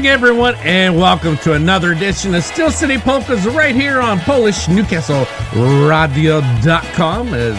morning, 0.00 0.12
everyone, 0.12 0.54
and 0.62 0.96
welcome 0.96 1.36
to 1.36 1.52
another 1.52 1.92
edition 1.92 2.34
of 2.34 2.42
Steel 2.42 2.70
City 2.70 2.96
Polkas 2.96 3.44
right 3.44 3.74
here 3.74 4.00
on 4.00 4.18
Polish 4.20 4.66
Newcastle 4.66 5.26
Radio.com, 5.54 7.34
as 7.34 7.54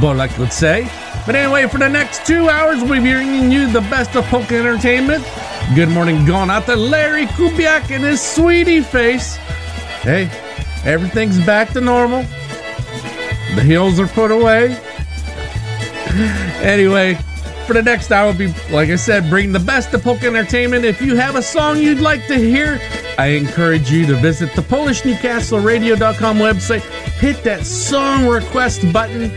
Bolek 0.00 0.38
would 0.38 0.54
say. 0.54 0.84
But 1.26 1.34
anyway, 1.34 1.66
for 1.66 1.76
the 1.76 1.88
next 1.88 2.24
two 2.24 2.48
hours, 2.48 2.82
we'll 2.82 2.94
be 2.94 3.12
bringing 3.12 3.52
you 3.52 3.70
the 3.70 3.82
best 3.82 4.16
of 4.16 4.24
polka 4.28 4.56
entertainment. 4.56 5.22
Good 5.74 5.90
morning, 5.90 6.24
going 6.24 6.48
out 6.48 6.64
to 6.64 6.76
Larry 6.76 7.26
Kubiak 7.26 7.90
and 7.90 8.02
his 8.02 8.22
sweetie 8.22 8.80
face. 8.80 9.36
Hey, 10.00 10.30
everything's 10.82 11.44
back 11.44 11.74
to 11.74 11.82
normal. 11.82 12.22
The 13.54 13.62
heels 13.62 14.00
are 14.00 14.06
put 14.06 14.30
away. 14.30 14.80
anyway, 16.62 17.18
for 17.66 17.74
the 17.74 17.82
next 17.82 18.12
hour, 18.12 18.30
will 18.30 18.38
be, 18.38 18.46
like 18.70 18.88
I 18.88 18.96
said, 18.96 19.28
bring 19.28 19.52
the 19.52 19.60
best 19.60 19.92
of 19.92 20.02
polka 20.02 20.26
entertainment. 20.26 20.84
If 20.84 21.02
you 21.02 21.16
have 21.16 21.34
a 21.34 21.42
song 21.42 21.78
you'd 21.78 22.00
like 22.00 22.26
to 22.28 22.36
hear, 22.36 22.78
I 23.18 23.28
encourage 23.28 23.90
you 23.90 24.06
to 24.06 24.14
visit 24.14 24.54
the 24.54 24.62
PolishNewcastleRadio.com 24.62 26.38
website, 26.38 26.82
hit 27.18 27.42
that 27.44 27.66
song 27.66 28.26
request 28.26 28.92
button, 28.92 29.30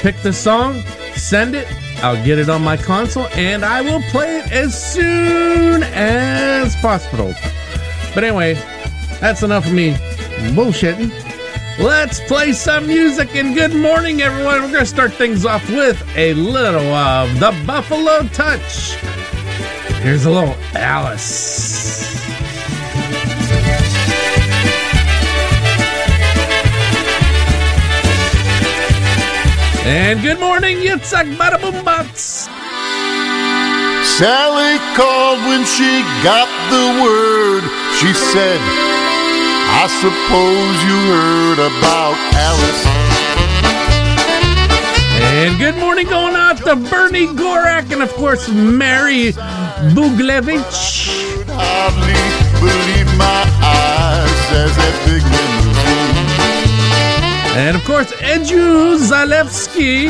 pick 0.00 0.16
the 0.22 0.32
song, 0.32 0.82
send 1.14 1.54
it. 1.54 1.66
I'll 2.02 2.22
get 2.24 2.38
it 2.38 2.48
on 2.48 2.62
my 2.62 2.76
console 2.76 3.26
and 3.32 3.64
I 3.64 3.80
will 3.80 4.02
play 4.10 4.38
it 4.38 4.52
as 4.52 4.92
soon 4.92 5.82
as 5.82 6.76
possible. 6.76 7.34
But 8.14 8.24
anyway, 8.24 8.54
that's 9.20 9.42
enough 9.42 9.66
of 9.66 9.72
me 9.72 9.94
bullshitting. 10.54 11.27
Let's 11.78 12.18
play 12.18 12.52
some 12.54 12.88
music 12.88 13.36
and 13.36 13.54
good 13.54 13.72
morning, 13.72 14.20
everyone. 14.20 14.62
We're 14.62 14.72
going 14.72 14.80
to 14.80 14.86
start 14.86 15.12
things 15.12 15.46
off 15.46 15.64
with 15.70 16.02
a 16.16 16.34
little 16.34 16.92
of 16.92 17.32
the 17.38 17.54
Buffalo 17.64 18.24
Touch. 18.32 18.94
Here's 20.02 20.24
a 20.24 20.30
little 20.30 20.56
Alice. 20.74 22.18
And 29.86 30.20
good 30.20 30.40
morning, 30.40 30.78
Yitzhak 30.78 31.36
Badaboom 31.36 31.84
Bots. 31.84 32.48
Sally 34.18 34.78
called 34.96 35.38
when 35.46 35.64
she 35.64 36.02
got 36.24 36.48
the 36.70 37.02
word. 37.04 37.62
She 38.00 38.12
said, 38.12 39.07
I 39.80 39.86
suppose 39.86 40.76
you 40.82 40.98
heard 41.06 41.60
about 41.70 42.16
Alice. 42.34 42.82
And 45.38 45.56
good 45.56 45.76
morning 45.76 46.08
going 46.08 46.34
out 46.34 46.56
to 46.66 46.74
Bernie 46.90 47.28
Gorak 47.28 47.92
and, 47.92 48.02
of 48.02 48.12
course, 48.14 48.48
Mary 48.48 49.34
Buglevich. 49.94 51.46
Hardly 51.50 52.18
believe 52.58 53.06
my 53.16 53.44
eyes 53.62 54.50
as 54.50 54.74
that 54.76 54.94
big. 55.06 55.22
And, 57.56 57.76
of 57.76 57.84
course, 57.84 58.10
Edu 58.14 58.98
Zalewski. 58.98 60.08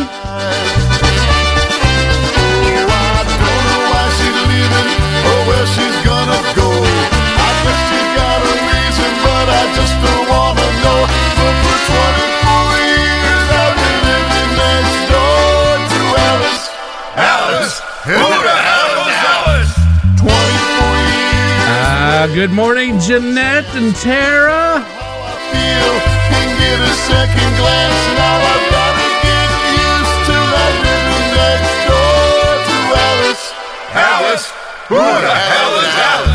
But 9.39 9.49
I 9.55 9.65
just 9.79 9.95
don't 10.03 10.27
wanna 10.27 10.67
know. 10.83 11.01
But 11.39 11.55
for 11.63 11.79
24 11.95 12.75
years 12.91 13.47
I've 13.63 13.77
been 13.79 14.01
living 14.11 14.51
next 14.67 14.99
door 15.15 15.63
to 15.95 16.01
Alice. 16.27 16.65
Alice? 17.15 17.75
Who 18.11 18.19
the 18.19 18.57
hell 18.67 18.91
was 18.99 19.17
Alice? 19.37 19.75
24 20.19 21.07
years. 21.15 21.63
Uh, 21.71 22.27
good 22.35 22.51
morning, 22.51 22.99
Jeanette 22.99 23.71
and 23.79 23.95
Tara. 23.95 24.83
feel 25.55 25.95
and 26.35 26.51
get 26.59 26.79
a 26.83 26.93
second 27.07 27.51
glance. 27.63 28.03
Now 28.19 28.43
I've 28.53 28.67
gotta 28.75 29.07
get 29.23 29.49
used 29.87 30.19
to 30.31 30.37
that 30.55 30.75
living 30.83 31.27
next 31.39 31.75
door 31.87 32.43
to 32.67 32.77
Alice. 33.07 33.45
Alice? 33.95 34.47
Who 34.91 34.99
the 34.99 35.35
hell 35.47 35.73
is 35.87 35.95
Alice? 36.11 36.28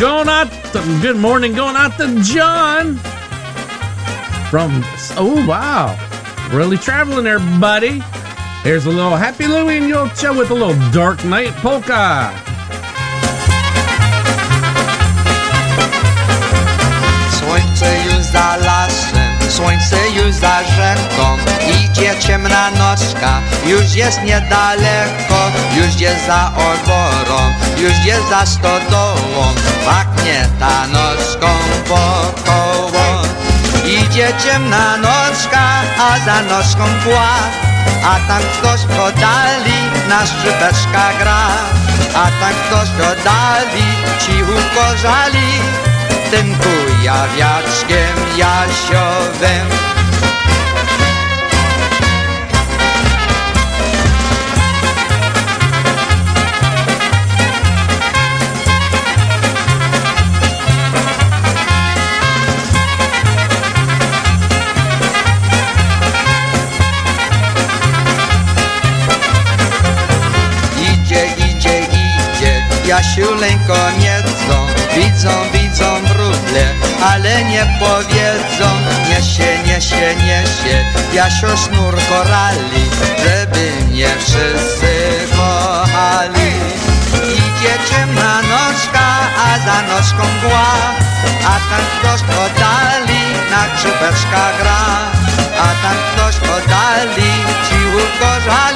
Going 0.00 0.30
out. 0.30 0.50
To, 0.72 0.80
good 1.02 1.18
morning, 1.18 1.52
going 1.52 1.76
out 1.76 1.98
to 1.98 2.22
John 2.22 2.96
from. 4.48 4.82
Oh 5.18 5.44
wow, 5.46 5.94
really 6.54 6.78
traveling 6.78 7.24
there, 7.24 7.38
buddy. 7.60 8.00
Here's 8.62 8.86
a 8.86 8.88
little 8.88 9.14
Happy 9.14 9.46
Louie 9.46 9.76
and 9.76 9.92
Julcia 9.92 10.34
with 10.34 10.48
a 10.52 10.54
little 10.54 10.90
Dark 10.90 11.22
Night 11.26 11.52
polka. 11.56 12.32
Słońce 19.50 19.96
już 20.16 20.34
za 20.34 20.58
rzeką. 20.64 21.36
Idzie 21.84 22.14
ciemna 22.20 22.70
nocka, 22.70 23.40
już 23.66 23.94
jest 23.94 24.22
niedaleko 24.22 25.50
Już 25.76 26.00
jest 26.00 26.26
za 26.26 26.52
oborą, 26.54 27.54
już 27.78 28.04
jest 28.04 28.28
za 28.28 28.46
stodołą. 28.46 29.44
Pachnie 29.84 30.48
ta 30.60 30.86
nocką 30.86 31.46
wokoło. 31.86 33.22
Idzie 33.86 34.32
ciemna 34.44 34.96
nocka, 34.96 35.62
a 35.98 36.18
za 36.24 36.42
nocką 36.42 36.84
mgła 36.86 37.30
A 38.04 38.28
tam 38.28 38.42
ktoś 38.58 38.80
podali, 38.80 39.80
na 40.08 40.26
szybeczka 40.26 41.12
gra. 41.18 41.46
A 42.14 42.24
tam 42.24 42.54
ktoś 42.66 42.88
dodali, 42.88 43.84
cichutko 44.20 44.96
żali 45.02 45.89
jestem 46.32 46.54
kujawiaczkiem 46.54 48.16
Jasiowym 48.36 49.70
Jasiuleńko 72.86 73.74
nieco 74.00 74.79
widzą, 74.96 75.30
widzą 75.52 75.84
wróble, 76.06 76.64
ale 77.12 77.44
nie 77.44 77.66
powiedzą, 77.80 78.68
niesie, 79.08 79.58
niesie, 79.66 80.14
niesie, 80.16 80.84
Jasio 81.12 81.56
sznur 81.56 81.94
korali, 82.08 82.84
żeby 83.18 83.84
mnie 83.86 84.08
wszyscy 84.18 84.92
kochali. 85.36 86.50
Idzie 87.24 87.74
ciemna 87.90 88.42
nocka, 88.42 89.06
a 89.46 89.58
za 89.66 89.82
nocką 89.82 90.22
mgła, 90.36 90.72
a 91.46 91.54
tam 91.70 91.84
ktoś 91.98 92.20
podali, 92.22 93.20
na 93.50 93.76
grzybeczka 93.76 94.44
gra, 94.60 94.84
a 95.58 95.68
tam 95.82 95.96
ktoś 96.14 96.36
podali, 96.36 97.30
cichutko 97.68 98.26
żali, 98.46 98.69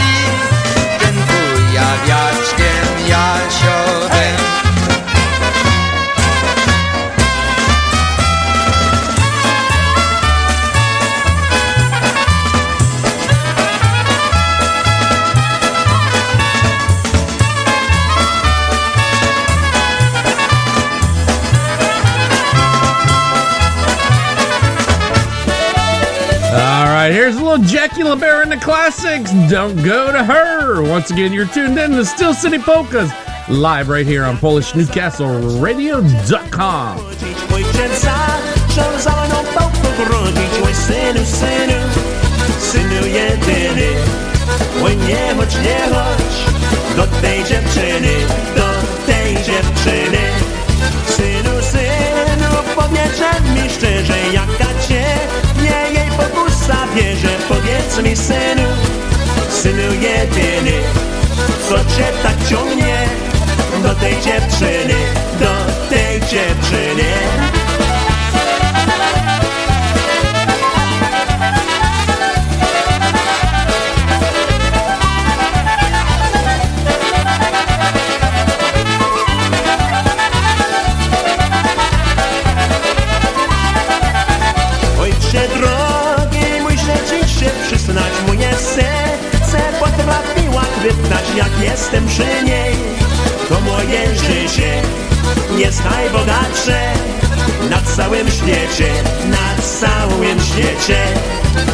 little 27.54 27.72
Jackie 27.72 28.02
LeBaron 28.02 28.44
in 28.44 28.50
the 28.50 28.56
classics. 28.56 29.30
Don't 29.48 29.76
go 29.84 30.12
to 30.12 30.24
her. 30.24 30.82
Once 30.82 31.10
again, 31.10 31.32
you're 31.32 31.46
tuned 31.46 31.78
in 31.78 31.92
to 31.92 32.04
Steel 32.04 32.34
City 32.34 32.58
Polkas 32.58 33.10
live 33.48 33.88
right 33.88 34.06
here 34.06 34.24
on 34.24 34.36
PolishNewcastleRadio.com. 34.36 36.98
Synu 42.58 43.06
nie 43.06 43.36
Synu, 51.08 51.62
synu, 51.62 52.56
powiedzże 52.74 53.40
mi 53.54 53.70
szczerze 53.70 54.18
Jaka 54.32 54.63
pokusa 56.94 57.02
bierze 57.02 57.28
Powiedz 57.48 57.98
mi 57.98 58.16
synu, 58.16 58.68
synu 59.50 59.94
jedyny 59.94 60.80
Co 61.68 61.76
cię 61.76 62.12
tak 62.22 62.48
ciągnie 62.48 63.08
do 63.82 63.94
tej 63.94 64.12
dziewczyny, 64.12 64.94
do 65.40 65.90
tej 65.90 66.20
dziewczyny. 66.20 67.53
Jestem 91.74 92.06
przy 92.06 92.44
niej. 92.44 92.74
To 93.48 93.60
moje 93.60 94.16
życie 94.16 94.82
jest 95.58 95.84
najbogatsze 95.84 96.92
na 97.70 97.80
całym 97.96 98.30
świecie, 98.30 98.92
na 99.26 99.62
całym 99.62 100.40
świecie. 100.40 101.06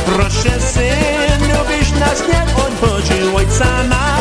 Proszę 0.07 0.61
synu, 0.61 1.59
byś 1.69 1.91
nas 2.01 2.23
nie 2.29 2.55
odchodził, 2.65 3.37
ojca 3.37 3.85
ma, 3.89 4.17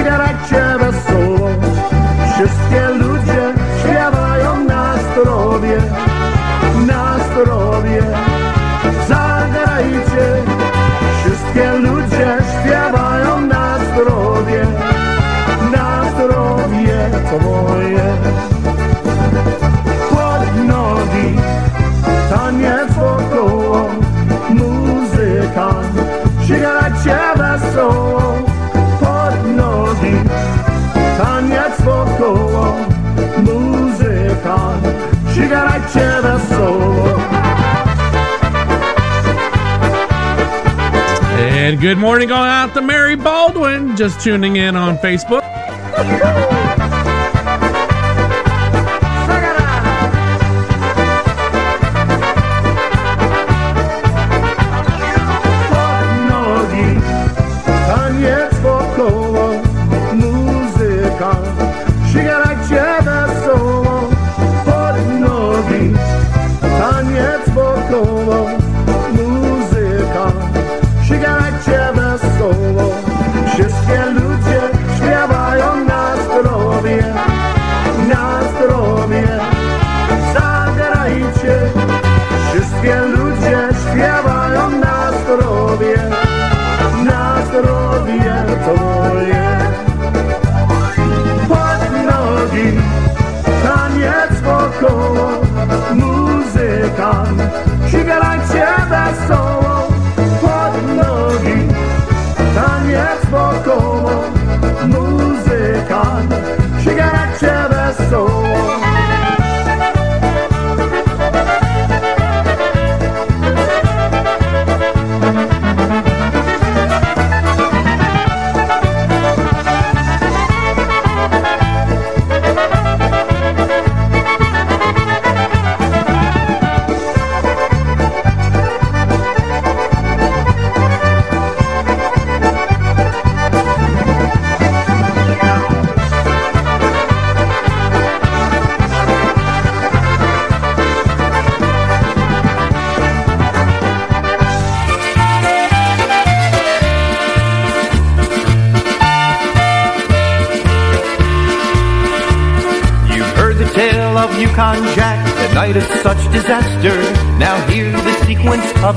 sigarecie 0.00 0.78
wesoło 0.78 1.50
Wszystkie 2.34 2.89
And 41.40 41.80
good 41.80 41.98
morning 41.98 42.28
going 42.28 42.48
out 42.48 42.74
to 42.74 42.82
Mary 42.82 43.16
Baldwin, 43.16 43.96
just 43.96 44.20
tuning 44.20 44.56
in 44.56 44.76
on 44.76 44.98
Facebook. 44.98 45.40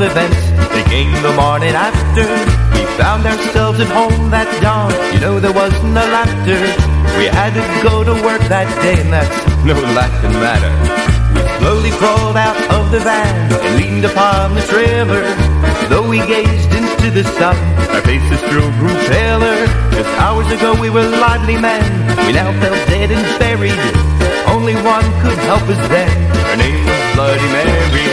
events 0.04 0.44
began 0.76 1.12
the 1.24 1.34
morning 1.34 1.72
after. 1.72 2.28
We 2.76 2.84
found 3.00 3.26
ourselves 3.26 3.80
at 3.80 3.88
home 3.88 4.30
that 4.32 4.50
dawn. 4.62 4.92
You 5.14 5.20
know 5.20 5.40
there 5.40 5.56
was 5.56 5.72
no 5.84 6.04
laughter. 6.04 6.60
We 7.18 7.32
had 7.32 7.56
to 7.56 7.64
go 7.82 8.04
to 8.04 8.14
work 8.24 8.44
that 8.52 8.68
day, 8.84 9.00
and 9.00 9.12
that's 9.14 9.32
no 9.64 9.80
laughing 9.96 10.36
matter. 10.44 10.72
We 11.34 11.42
slowly 11.60 11.92
crawled 11.96 12.36
out 12.36 12.58
of 12.76 12.92
the 12.92 13.00
van 13.00 13.52
and 13.54 13.74
leaned 13.80 14.06
upon 14.06 14.56
the 14.56 14.66
trailer. 14.68 15.24
Though 15.88 16.08
we 16.08 16.20
gazed 16.28 16.72
into 16.76 17.10
the 17.10 17.24
sun, 17.40 17.56
our 17.96 18.04
faces 18.04 18.40
still 18.44 18.70
grew 18.80 18.96
paler. 19.08 19.58
Just 19.96 20.12
hours 20.20 20.52
ago 20.52 20.76
we 20.76 20.90
were 20.90 21.08
lively 21.24 21.56
men. 21.56 21.84
We 22.28 22.34
now 22.34 22.52
felt 22.60 22.80
dead 22.92 23.12
and 23.12 23.24
buried. 23.40 23.80
Only 24.52 24.76
one 24.84 25.08
could 25.24 25.40
help 25.48 25.64
us 25.72 25.82
then. 25.88 26.12
Her 26.52 26.58
name 26.60 26.82
was 26.86 27.02
Bloody. 27.16 27.48
Mary 27.56 28.13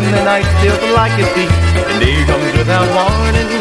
When 0.00 0.12
the 0.12 0.24
night 0.24 0.48
feels 0.62 0.80
like 0.96 1.12
a 1.20 1.26
thief 1.34 1.52
and 1.76 2.00
day 2.00 2.24
comes 2.24 2.56
without 2.56 2.88
warning. 2.88 3.52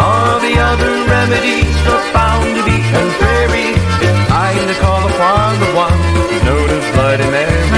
All 0.00 0.40
the 0.40 0.56
other 0.56 1.04
remedies 1.04 1.76
are 1.92 2.00
found 2.08 2.56
to 2.56 2.64
be 2.64 2.80
contrary. 2.88 3.76
It's 4.00 4.28
time 4.28 4.66
to 4.66 4.74
call 4.80 5.06
upon 5.06 5.60
the 5.60 5.68
one 5.76 5.92
who's 6.16 6.42
known 6.42 6.70
as 6.70 6.84
Bloody 6.94 7.28
Mary. 7.30 7.68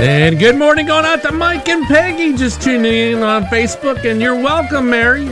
And 0.00 0.38
good 0.38 0.56
morning 0.56 0.86
going 0.86 1.04
out 1.04 1.20
to 1.24 1.32
Mike 1.32 1.68
and 1.68 1.84
Peggy, 1.84 2.32
just 2.32 2.62
tuning 2.62 2.94
in 2.94 3.22
on 3.22 3.44
Facebook. 3.44 4.10
And 4.10 4.22
you're 4.22 4.34
welcome, 4.34 4.88
Mary. 4.88 5.28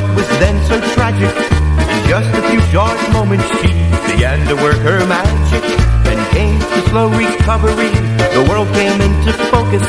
What 0.00 0.16
was 0.16 0.28
then 0.40 0.56
so 0.66 0.80
tragic. 0.94 1.28
In 1.28 2.00
just 2.08 2.30
a 2.32 2.42
few 2.48 2.60
short 2.72 2.96
moments, 3.12 3.44
she 3.60 3.68
began 4.08 4.40
to 4.48 4.54
work 4.56 4.80
her 4.80 5.04
magic. 5.06 5.62
Then 6.04 6.20
came 6.32 6.58
the 6.58 6.82
slow 6.88 7.08
recovery. 7.08 7.92
The 8.32 8.46
world 8.48 8.68
came 8.72 8.96
into 9.00 9.32
focus. 9.52 9.84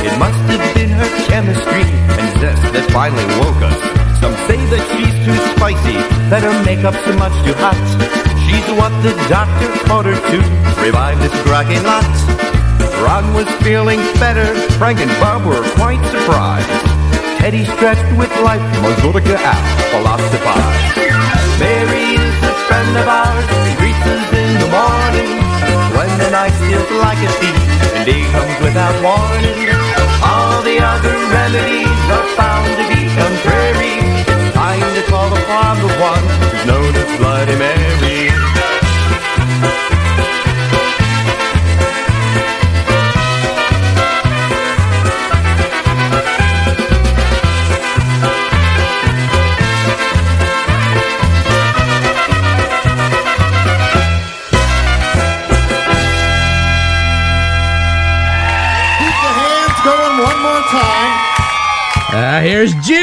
It 0.00 0.16
must 0.18 0.40
have 0.48 0.64
been 0.74 0.90
her 0.90 1.08
chemistry 1.28 1.84
and 2.16 2.28
zest 2.40 2.62
that 2.72 2.88
finally 2.90 3.26
woke 3.36 3.60
us. 3.60 3.76
Some 4.20 4.32
say 4.48 4.60
that 4.72 4.82
she's 4.96 5.16
too 5.24 5.36
spicy, 5.56 5.96
that 6.32 6.42
her 6.42 6.56
makeup's 6.64 7.04
much 7.20 7.36
too 7.44 7.56
hot. 7.60 7.76
She's 8.48 8.66
what 8.80 8.92
the 9.04 9.12
doctor 9.28 9.68
ordered 9.92 10.20
to 10.32 10.38
revive 10.80 11.18
this 11.20 11.36
groggy 11.44 11.80
lot. 11.80 12.08
Ron 13.04 13.32
was 13.34 13.48
feeling 13.60 14.00
better. 14.20 14.46
Frank 14.76 15.00
and 15.00 15.10
Bob 15.20 15.44
were 15.44 15.62
quite 15.76 16.00
surprised. 16.08 16.99
Teddy 17.40 17.64
stretched 17.64 18.04
with 18.20 18.28
life. 18.44 18.60
Mazurka 18.84 19.32
out 19.32 19.64
philosophize. 19.90 20.92
Mary 21.58 22.20
is 22.20 22.36
a 22.44 22.54
friend 22.68 22.92
of 23.00 23.08
ours. 23.08 23.46
She 23.64 23.72
greets 23.80 24.04
us 24.04 24.28
in 24.36 24.50
the 24.60 24.68
morning. 24.68 25.32
When 25.96 26.10
the 26.20 26.30
night 26.36 26.52
feels 26.60 26.90
like 27.00 27.20
a 27.24 27.32
thief 27.40 27.64
and 27.96 28.04
day 28.04 28.22
comes 28.28 28.56
without 28.60 28.96
warning. 29.00 29.72
All 30.20 30.60
the 30.68 30.78
other 30.84 31.16
remedies 31.32 32.02
are 32.12 32.28
found 32.36 32.68
to 32.76 32.84
be 32.92 33.08
contrary. 33.16 33.94
It's 34.28 34.52
time 34.52 34.90
to 34.96 35.02
call 35.08 35.32
upon 35.32 35.80
the 35.80 35.92
one 35.96 36.24
who's 36.44 36.66
known 36.68 36.92
as 36.92 37.08
Bloody 37.18 37.56
Mary. 37.56 38.39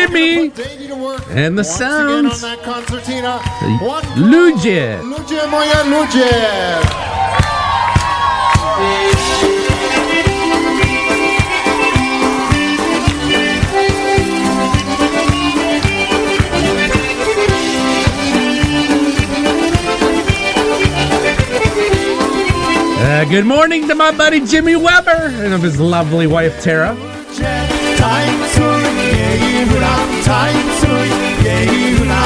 Jimmy 0.08 0.52
and 1.32 1.58
the 1.58 1.64
Once 1.64 1.76
again 1.80 2.30
sounds. 2.32 2.44
on 2.44 2.50
that 2.50 2.60
concertina. 2.64 3.40
One, 3.86 4.04
Ludzie. 4.16 5.00
ludzie 5.04 5.48
moje 5.48 5.84
ludzie. 5.84 7.28
Uh, 23.00 23.24
good 23.30 23.46
morning 23.46 23.88
to 23.88 23.96
my 23.96 24.12
buddy 24.12 24.40
Jimmy 24.42 24.76
Weber 24.76 25.12
and 25.44 25.54
of 25.54 25.62
his 25.62 25.80
lovely 25.80 26.28
wife 26.28 26.62
Tara. 26.62 26.96
Jej 29.28 29.66
hula, 29.70 29.96
tańcuj, 30.26 31.10
jej 31.44 31.96
hula, 31.98 31.98
mi 31.98 31.98
dziewczyną, 31.98 32.17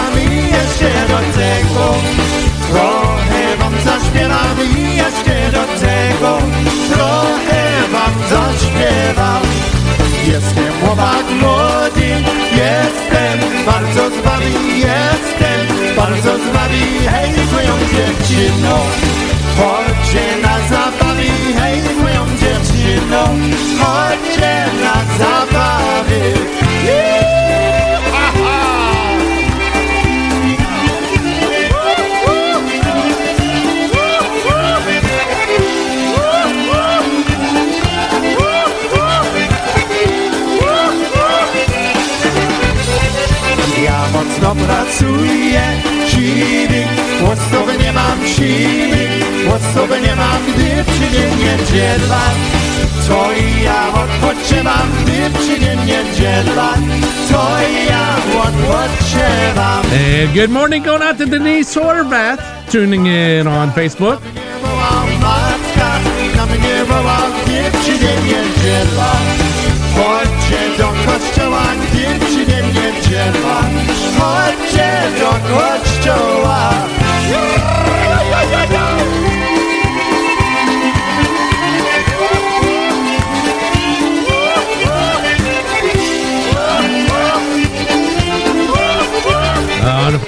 And 60.21 60.31
good 60.35 60.51
morning 60.51 60.83
going 60.83 61.01
out 61.01 61.17
to 61.17 61.25
Denise 61.25 61.73
Horvath, 61.73 62.69
tuning 62.69 63.07
in 63.07 63.47
on 63.47 63.71
Facebook. 63.71 64.21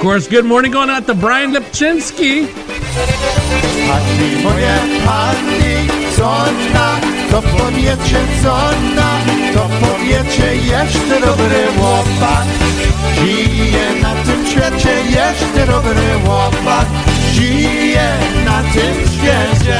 Course, 0.03 0.27
good 0.27 0.43
morning 0.43 0.73
going 0.73 0.89
out 0.89 1.07
to 1.07 1.15
Brian 1.15 1.53
chłopak. 16.25 16.87
Żyje 17.33 18.09
na 18.45 18.63
tym 18.73 18.95
świecie. 19.13 19.77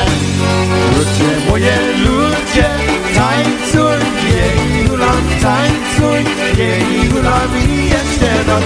Ludzie 0.97 1.49
moje 1.49 1.77
ludzie, 2.05 2.69
tańcuj, 3.15 3.99
jej 4.33 4.87
hulon, 4.87 5.23
tańcuj, 5.41 6.19
jej 6.57 7.09
hulon 7.09 7.49
i 7.69 7.89
jeszcze 7.89 8.45
do 8.45 8.59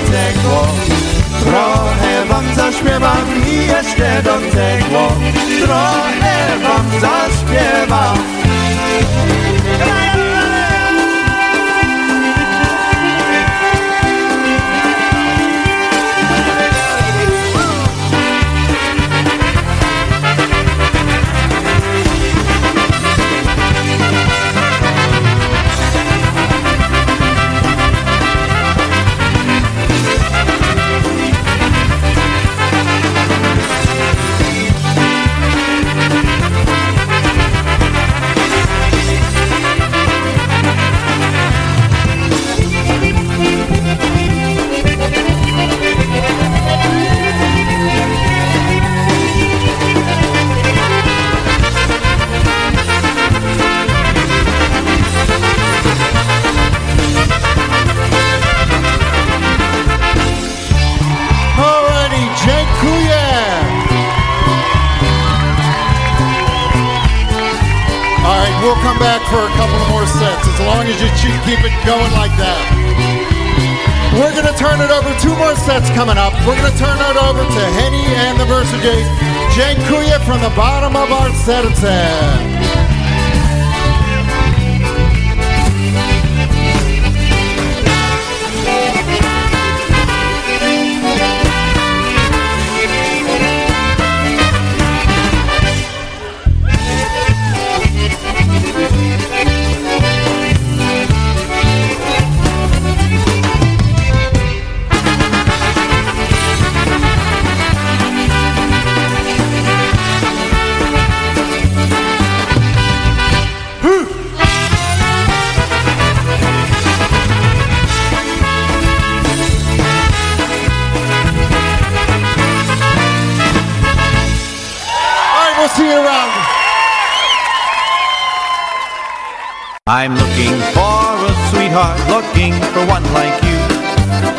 looking 132.48 132.72
for 132.72 132.86
one 132.88 133.04
like 133.14 133.44
you 133.44 133.60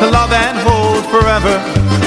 to 0.01 0.09
love 0.09 0.31
and 0.31 0.57
hold 0.65 1.05
forever, 1.13 1.53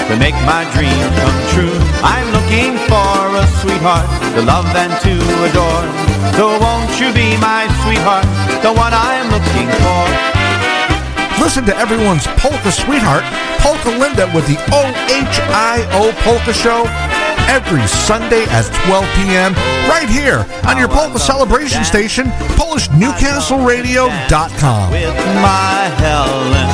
to 0.09 0.17
make 0.17 0.35
my 0.43 0.67
dream 0.75 0.99
come 1.21 1.39
true. 1.55 1.77
I'm 2.03 2.27
looking 2.35 2.75
for 2.91 3.15
a 3.39 3.45
sweetheart 3.61 4.09
to 4.35 4.43
love 4.43 4.67
and 4.75 4.93
to 5.07 5.15
adore. 5.47 5.87
So 6.35 6.59
won't 6.59 6.91
you 6.99 7.13
be 7.13 7.37
my 7.39 7.69
sweetheart, 7.85 8.27
the 8.63 8.73
one 8.73 8.93
I'm 8.93 9.31
looking 9.31 9.69
for? 9.85 10.03
Listen 11.43 11.65
to 11.67 11.77
everyone's 11.77 12.27
polka 12.39 12.73
sweetheart, 12.73 13.25
Polka 13.61 13.91
Linda, 13.91 14.27
with 14.35 14.47
the 14.47 14.59
OHIO 14.75 16.13
Polka 16.25 16.53
Show 16.53 16.83
every 17.53 17.85
Sunday 17.87 18.45
at 18.49 18.65
12 18.87 19.05
p.m. 19.17 19.53
right 19.87 20.09
here 20.09 20.47
on 20.67 20.79
your 20.79 20.89
polka 20.89 21.19
celebration 21.19 21.85
station, 21.85 22.29
PolishNewcastleRadio.com. 22.57 24.91
With 24.91 25.15
my 25.37 25.91
Helen, 26.01 26.69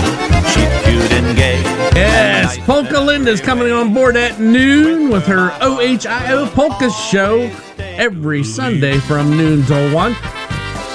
she's 0.46 0.70
cute 0.86 1.10
and 1.12 1.36
gay. 1.36 1.60
Yes, 1.96 2.58
Polka 2.58 3.00
Linda's 3.00 3.40
coming 3.40 3.72
on 3.72 3.92
board 3.92 4.16
at 4.16 4.38
noon 4.38 5.10
with 5.10 5.26
her 5.26 5.50
OHIO 5.60 6.46
Polka 6.54 6.92
Show 6.92 7.50
every 7.78 8.44
Sunday 8.44 9.00
from 9.00 9.36
noon 9.36 9.64
till 9.66 9.92
1. 9.92 10.14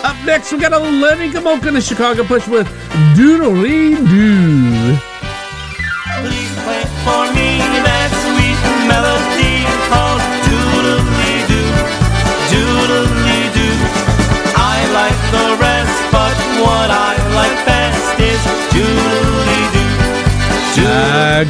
Up 0.06 0.16
next, 0.26 0.54
we 0.54 0.60
got 0.60 0.72
a 0.72 0.80
Lenny 0.80 1.30
Gomulka 1.30 1.68
in 1.68 1.74
the 1.74 1.82
Chicago 1.82 2.24
Push 2.24 2.48
with 2.48 2.68
Doodly 3.18 3.98
Doo. 3.98 4.83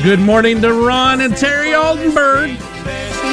Good 0.01 0.19
morning 0.19 0.60
to 0.63 0.73
Ron 0.73 1.21
and 1.21 1.38
Terry 1.38 1.69
Aldenberg. 1.69 2.49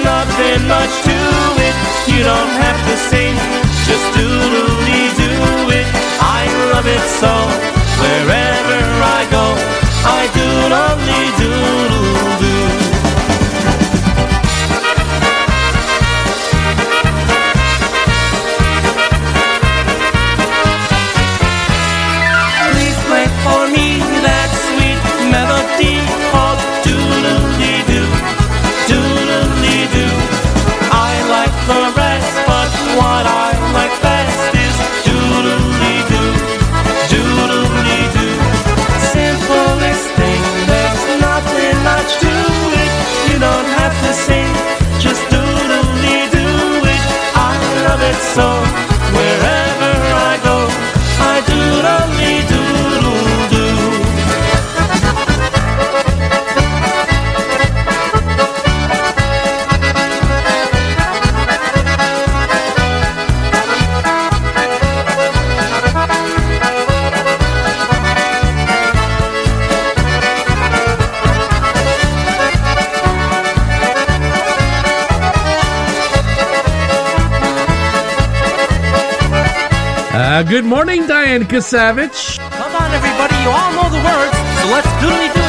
nothing 0.04 0.68
much 0.68 0.92
to 1.08 1.16
it. 1.56 1.74
You 2.06 2.22
don't 2.22 2.52
have 2.60 2.76
to 2.86 2.96
sing, 3.08 3.34
just 3.88 4.04
doodly 4.14 5.08
do 5.16 5.70
it. 5.72 5.86
I 6.20 6.44
love 6.72 6.86
it 6.86 7.00
so. 7.18 7.32
Wherever 7.98 8.80
I 9.02 9.26
go, 9.30 9.56
I 10.04 10.28
doodly 10.36 11.38
doodle 11.38 12.40
do. 12.40 12.49
Good 80.50 80.64
morning, 80.64 81.06
Diane 81.06 81.44
Kasavich. 81.44 82.36
Come 82.50 82.74
on, 82.74 82.90
everybody, 82.92 83.36
you 83.44 83.50
all 83.50 83.72
know 83.72 83.88
the 83.88 84.02
words, 84.02 84.36
so 84.58 84.66
let's 84.74 84.92
do 85.00 85.39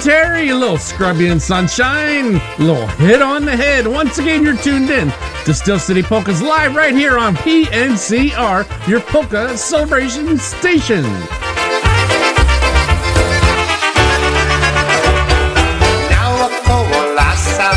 Terry, 0.00 0.50
a 0.50 0.54
little 0.54 0.78
scrubby 0.78 1.28
and 1.28 1.40
sunshine, 1.40 2.36
a 2.36 2.56
little 2.58 2.86
hit 2.98 3.20
on 3.20 3.44
the 3.44 3.56
head. 3.56 3.86
Once 3.86 4.18
again, 4.18 4.42
you're 4.42 4.56
tuned 4.56 4.90
in 4.90 5.12
to 5.44 5.52
Steel 5.52 5.78
City 5.78 6.02
Polkas 6.02 6.40
live 6.40 6.74
right 6.76 6.94
here 6.94 7.18
on 7.18 7.34
PNCR, 7.36 8.88
your 8.88 9.00
polka 9.00 9.56
celebration 9.56 10.38
station. 10.38 11.02
Now 16.10 16.48
lasa, 17.16 17.70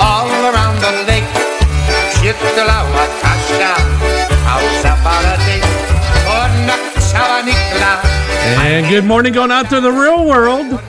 all 0.00 0.28
around 0.50 0.80
the 0.80 0.92
lake. 1.06 1.24
Świetlała 2.14 3.06
Kasia, 3.20 3.74
a 4.46 4.82
zapala. 4.82 5.34
Ona 6.26 6.74
And 8.58 8.86
good 8.88 9.04
morning 9.04 9.32
going 9.32 9.50
out 9.50 9.68
to 9.70 9.80
the 9.80 9.92
real 9.92 10.24
world. 10.24 10.80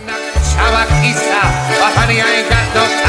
abaquisa, 0.68 1.42
pasaría 1.80 2.26
en 2.40 2.50
gatos 2.50 3.05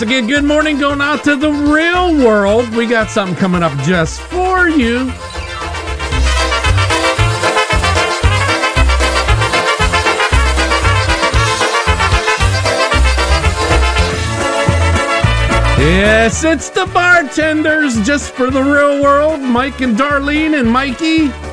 once 0.00 0.10
again, 0.10 0.26
good 0.26 0.44
morning 0.44 0.78
going 0.78 1.02
out 1.02 1.22
to 1.22 1.36
the 1.36 1.50
real 1.50 2.16
world. 2.24 2.66
We 2.74 2.86
got 2.86 3.10
something 3.10 3.36
coming 3.36 3.62
up 3.62 3.76
just 3.80 4.18
for 4.18 4.66
you. 4.66 5.04
Yes, 15.76 16.44
it's 16.44 16.70
the 16.70 16.86
bartenders 16.94 18.00
just 18.06 18.32
for 18.32 18.50
the 18.50 18.62
real 18.62 19.02
world. 19.02 19.40
Mike 19.40 19.82
and 19.82 19.98
Darlene 19.98 20.58
and 20.58 20.70
Mikey. 20.70 21.49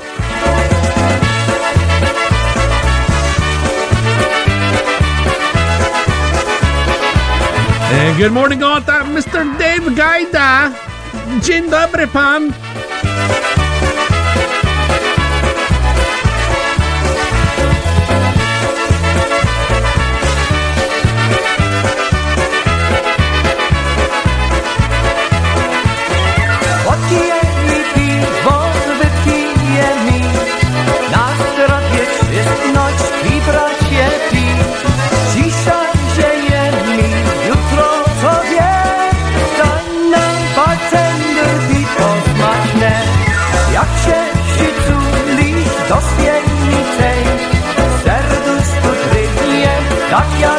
And 7.89 8.17
good 8.17 8.33
morning, 8.33 8.63
out 8.63 8.85
there, 8.85 9.03
Mr. 9.03 9.57
Dave 9.57 9.95
Gajda. 9.95 10.71
Dzień 11.41 11.69
dobry, 11.69 12.07
pan. 12.07 12.53
Drgnie, 50.21 50.47
tak 50.47 50.56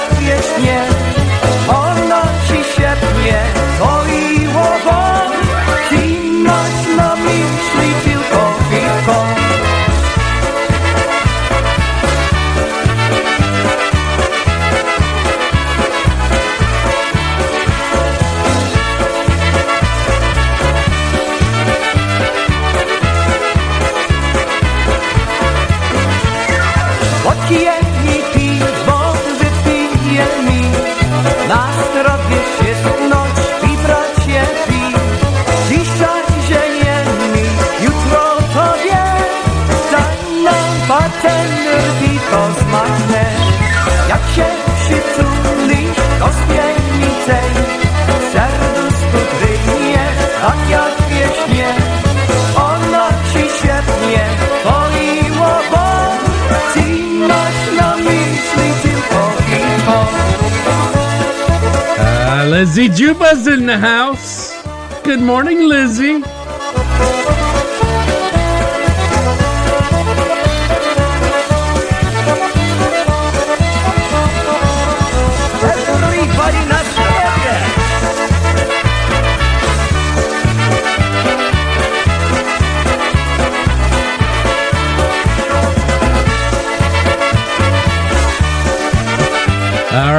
Lizzie 62.58 62.88
Juba's 62.88 63.46
in 63.46 63.66
the 63.66 63.78
house. 63.78 64.64
Good 65.04 65.20
morning, 65.20 65.68
Lizzie. 65.68 66.24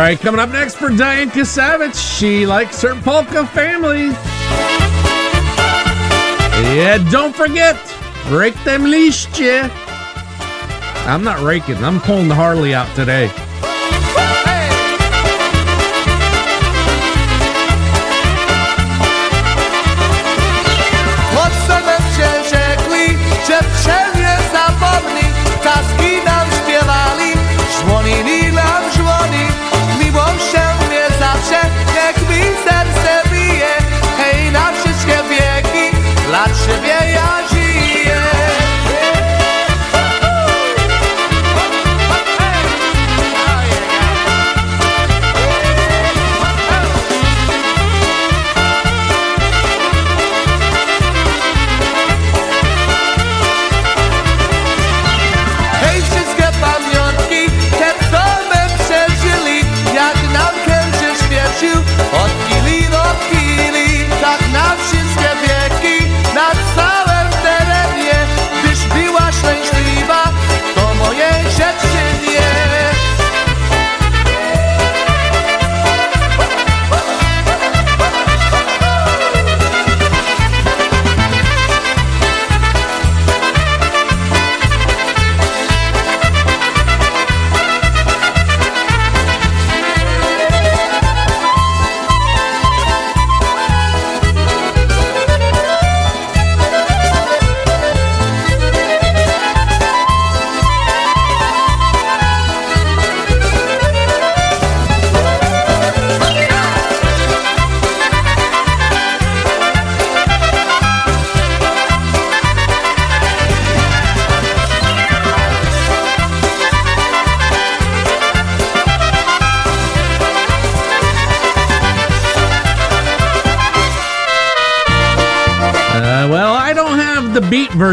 Right, 0.10 0.19
coming 0.19 0.39
up 0.39 0.50
next 0.50 0.76
for 0.76 0.89
Diane 0.89 1.30
Kasavich. 1.30 2.17
She 2.17 2.48
likes 2.48 2.82
her 2.82 2.95
polka 3.02 3.45
family. 3.45 4.08
Yeah, 6.76 6.98
don't 7.12 7.36
forget, 7.36 7.76
rake 8.30 8.56
them 8.63 8.86
liście. 8.86 9.69
I'm 11.06 11.24
not 11.24 11.41
raking, 11.41 11.84
I'm 11.84 12.00
pulling 12.00 12.28
the 12.28 12.34
Harley 12.34 12.74
out 12.74 12.93
today. 12.95 13.30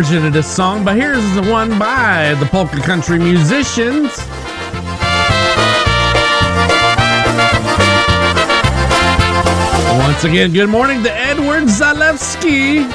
Version 0.06 0.24
of 0.24 0.32
this 0.32 0.46
song, 0.46 0.84
but 0.84 0.94
here's 0.94 1.34
the 1.34 1.42
one 1.50 1.80
by 1.80 2.32
the 2.38 2.46
Polka 2.46 2.80
Country 2.80 3.18
Musicians. 3.18 4.16
Once 9.98 10.22
again, 10.22 10.52
good 10.52 10.68
morning 10.68 11.02
to 11.02 11.12
Edward 11.12 11.64
Zalewski. 11.64 12.86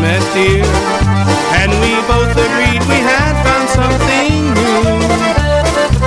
Met, 0.00 0.24
dear. 0.32 0.64
And 1.60 1.70
we 1.84 1.92
both 2.08 2.32
agreed 2.32 2.80
we 2.88 2.98
had 3.04 3.36
found 3.44 3.68
something 3.68 4.32
new. 4.56 4.96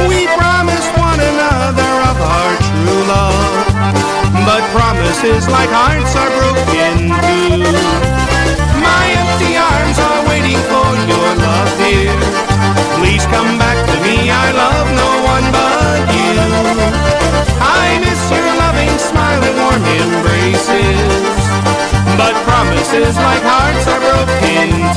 We 0.09 0.25
promised 0.33 0.91
one 0.97 1.21
another 1.21 1.91
of 2.09 2.17
our 2.17 2.53
true 2.57 3.01
love. 3.05 3.53
But 4.49 4.63
promises 4.73 5.47
like 5.47 5.69
hearts 5.69 6.13
are 6.17 6.31
broken 6.41 7.13
too. 7.21 7.61
My 8.81 9.05
empty 9.13 9.53
arms 9.55 9.97
are 10.01 10.21
waiting 10.27 10.61
for 10.73 10.89
your 11.05 11.29
love, 11.37 11.69
dear. 11.77 12.17
Please 12.97 13.23
come 13.29 13.57
back 13.61 13.77
to 13.77 13.95
me, 14.01 14.29
I 14.33 14.47
love 14.57 14.87
no 14.97 15.09
one 15.33 15.47
but 15.53 16.01
you. 16.17 16.33
I 17.61 18.01
miss 18.01 18.21
your 18.33 18.49
loving 18.57 18.95
smile 18.97 19.41
and 19.43 19.55
warm 19.61 19.83
embraces. 19.85 21.32
But 22.85 23.15
like 23.15 23.43
hearts 23.43 23.87
are 23.87 23.99
broken 23.99 24.93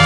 too. 0.00 0.05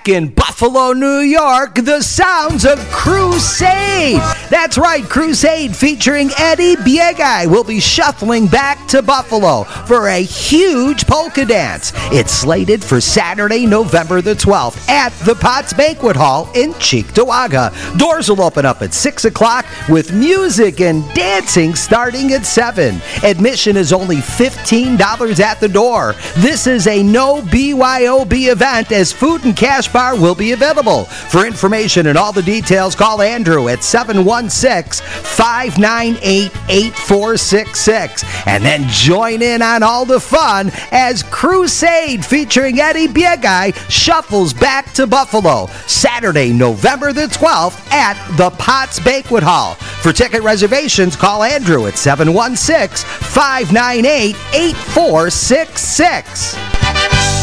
Back 0.00 0.08
in 0.08 0.28
Buffalo, 0.28 0.92
New 0.92 1.18
York. 1.18 1.74
The 1.74 2.00
sounds 2.00 2.64
of 2.64 2.78
Crusade. 2.90 4.16
That's 4.48 4.78
right, 4.78 5.04
Crusade 5.04 5.76
featuring 5.76 6.30
Eddie 6.38 6.76
Biegai 6.76 7.46
will 7.46 7.64
be 7.64 7.80
shuffling 7.80 8.46
back 8.46 8.78
to 8.90 9.02
Buffalo 9.02 9.62
for 9.86 10.08
a 10.08 10.20
huge 10.20 11.06
polka 11.06 11.44
dance. 11.44 11.92
It's 12.10 12.32
slated 12.32 12.82
for 12.82 13.00
Saturday, 13.00 13.64
November 13.64 14.20
the 14.20 14.34
12th 14.34 14.88
at 14.88 15.12
the 15.24 15.36
Potts 15.36 15.72
Banquet 15.72 16.16
Hall 16.16 16.50
in 16.56 16.72
Cheektowaga. 16.74 17.70
Doors 17.98 18.28
will 18.28 18.42
open 18.42 18.66
up 18.66 18.82
at 18.82 18.92
6 18.92 19.26
o'clock 19.26 19.64
with 19.88 20.12
music 20.12 20.80
and 20.80 21.08
dancing 21.14 21.76
starting 21.76 22.32
at 22.32 22.44
7. 22.44 23.00
Admission 23.22 23.76
is 23.76 23.92
only 23.92 24.16
$15 24.16 25.38
at 25.38 25.60
the 25.60 25.68
door. 25.68 26.16
This 26.38 26.66
is 26.66 26.88
a 26.88 27.00
no 27.00 27.42
BYOB 27.42 28.50
event 28.50 28.90
as 28.90 29.12
food 29.12 29.44
and 29.44 29.56
cash 29.56 29.86
bar 29.92 30.16
will 30.16 30.34
be 30.34 30.50
available. 30.50 31.04
For 31.04 31.46
information 31.46 32.08
and 32.08 32.18
all 32.18 32.32
the 32.32 32.42
details, 32.42 32.96
call 32.96 33.22
Andrew 33.22 33.68
at 33.68 33.84
716 33.84 35.06
598 35.06 36.50
8466 36.68 38.24
and 38.46 38.64
then 38.64 38.79
join 38.88 39.42
in 39.42 39.62
on 39.62 39.82
all 39.82 40.04
the 40.04 40.20
fun 40.20 40.70
as 40.92 41.22
Crusade 41.24 42.24
featuring 42.24 42.80
Eddie 42.80 43.08
Biegai 43.08 43.74
shuffles 43.90 44.52
back 44.52 44.92
to 44.94 45.06
Buffalo 45.06 45.66
Saturday, 45.86 46.52
November 46.52 47.12
the 47.12 47.26
12th 47.26 47.90
at 47.90 48.16
the 48.36 48.50
Potts 48.50 49.00
Banquet 49.00 49.42
Hall. 49.42 49.74
For 50.02 50.12
ticket 50.12 50.42
reservations, 50.42 51.16
call 51.16 51.42
Andrew 51.42 51.86
at 51.86 51.98
716 51.98 53.06
598 53.06 54.36
8466. 54.54 57.39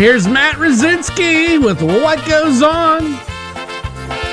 here's 0.00 0.26
Matt 0.26 0.54
Rosinski 0.54 1.62
with 1.62 1.82
What 1.82 2.26
Goes 2.26 2.62
On. 2.62 3.18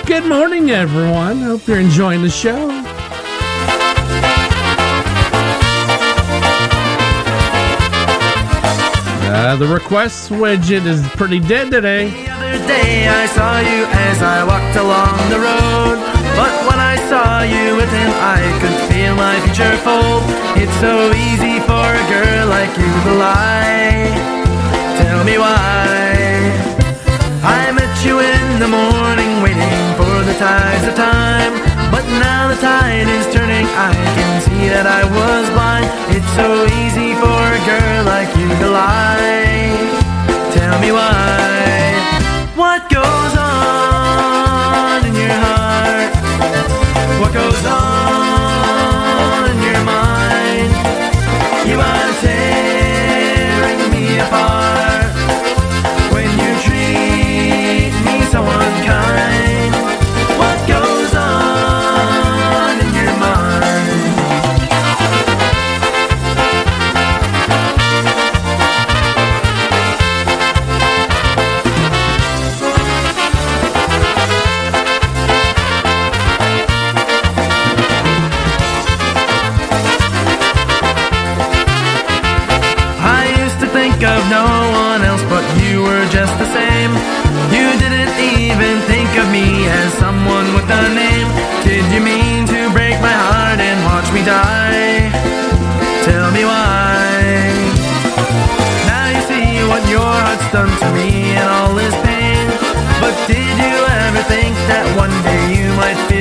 Good 0.05 0.23
morning, 0.23 0.71
everyone. 0.71 1.41
Hope 1.41 1.67
you're 1.67 1.81
enjoying 1.81 2.21
the 2.21 2.29
show. 2.29 2.69
Uh, 9.27 9.57
the 9.57 9.67
requests 9.67 10.29
widget 10.29 10.85
is 10.85 11.05
pretty 11.19 11.41
dead 11.41 11.69
today. 11.69 12.11
The 12.11 12.31
other 12.31 12.65
day 12.65 13.09
I 13.09 13.25
saw 13.25 13.59
you 13.59 13.83
as 14.07 14.21
I 14.21 14.45
walked 14.45 14.77
along 14.77 15.17
the 15.29 15.35
road. 15.35 15.99
But 16.39 16.55
when 16.63 16.79
I 16.79 16.95
saw 17.09 17.41
you 17.43 17.75
with 17.75 17.91
him, 17.91 18.09
I 18.23 18.39
could 18.61 18.77
feel 18.87 19.15
my 19.17 19.35
future 19.41 19.75
fold. 19.83 20.23
It's 20.55 20.73
so 20.79 21.11
easy 21.11 21.59
for 21.59 21.83
a 21.83 22.05
girl 22.07 22.47
like 22.47 22.71
you 22.77 23.11
to 23.11 23.19
lie. 23.19 24.36
Me 25.27 25.37
why. 25.37 26.55
I 27.43 27.69
met 27.75 27.93
you 28.05 28.21
in 28.21 28.59
the 28.63 28.67
morning, 28.79 29.43
waiting 29.43 29.83
for 29.99 30.23
the 30.23 30.33
tides 30.39 30.87
of 30.87 30.95
time. 30.95 31.51
But 31.91 32.05
now 32.23 32.47
the 32.47 32.55
tide 32.55 33.09
is 33.09 33.27
turning, 33.35 33.67
I 33.75 33.91
can 34.15 34.31
see 34.47 34.69
that 34.71 34.87
I 34.87 35.03
was 35.03 35.43
blind. 35.51 35.91
It's 36.15 36.31
so 36.39 36.47
easy 36.79 37.11
for 37.19 37.43
a 37.59 37.61
girl 37.67 38.05
like 38.07 38.31
you 38.39 38.47
to 38.47 38.67
lie. 38.71 39.75
Tell 40.55 40.79
me 40.79 40.93
why. 40.95 41.91
What 42.55 42.87
goes 42.87 43.33
on 43.35 45.03
in 45.09 45.13
your 45.13 45.35
heart? 45.43 46.11
What 47.19 47.33
goes 47.33 47.65
on 47.65 48.26
think 83.97 84.09
of 84.13 84.29
no 84.29 84.45
one 84.77 85.01
else, 85.01 85.23
but 85.23 85.41
you 85.57 85.81
were 85.81 86.05
just 86.13 86.33
the 86.37 86.45
same. 86.53 86.91
You 87.49 87.65
didn't 87.81 88.13
even 88.37 88.77
think 88.85 89.09
of 89.17 89.25
me 89.31 89.65
as 89.65 89.89
someone 89.93 90.53
with 90.53 90.69
a 90.69 90.83
name. 90.93 91.27
Did 91.65 91.81
you 91.89 92.01
mean 92.01 92.45
to 92.45 92.69
break 92.77 93.01
my 93.01 93.17
heart 93.25 93.59
and 93.59 93.77
watch 93.89 94.05
me 94.13 94.21
die? 94.21 95.09
Tell 96.05 96.29
me 96.29 96.45
why. 96.45 97.25
Now 98.85 99.07
you 99.15 99.21
see 99.31 99.65
what 99.65 99.81
your 99.89 100.05
heart's 100.05 100.45
done 100.51 100.69
to 100.69 100.87
me 100.93 101.33
and 101.33 101.49
all 101.49 101.73
this 101.73 101.95
pain. 102.05 102.45
But 103.01 103.15
did 103.25 103.53
you 103.65 103.77
ever 104.05 104.21
think 104.29 104.53
that 104.69 104.85
one 104.93 105.15
day 105.25 105.43
you 105.57 105.73
might 105.73 105.97
feel 106.05 106.16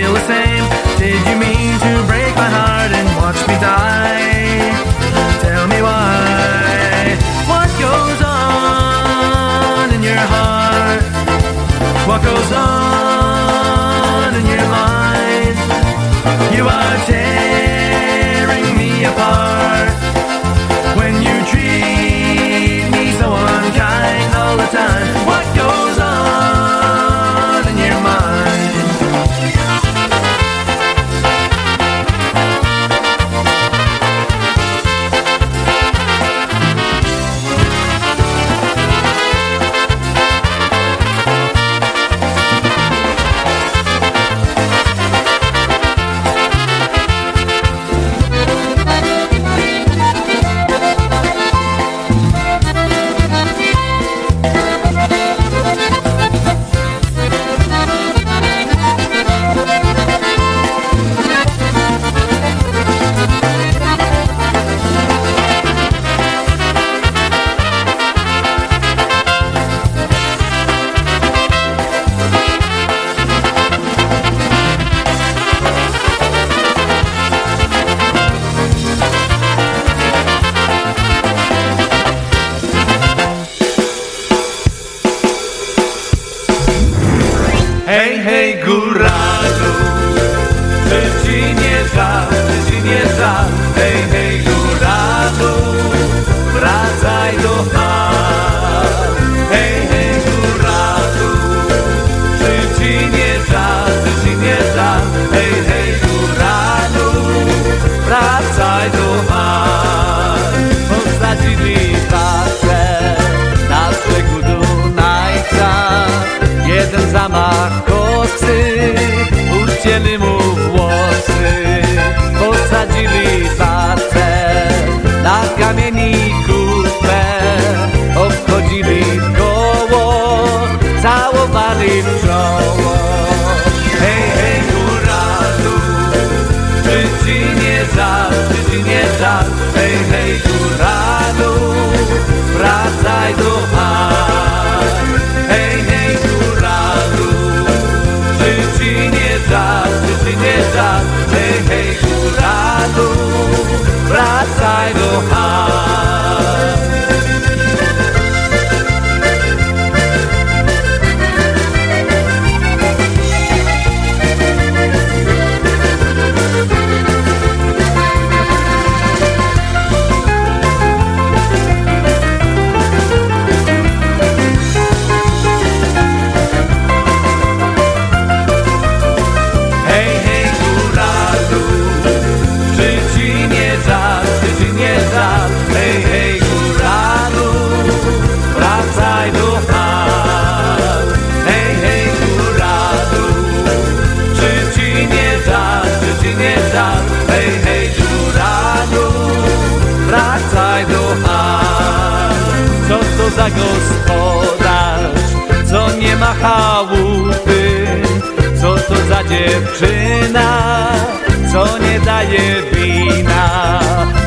daje 212.17 212.63
wina. 212.73 213.81